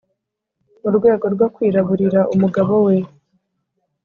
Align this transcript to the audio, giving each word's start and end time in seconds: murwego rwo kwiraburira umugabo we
murwego 0.81 1.25
rwo 1.33 1.47
kwiraburira 1.55 2.21
umugabo 2.35 2.73
we 2.85 2.95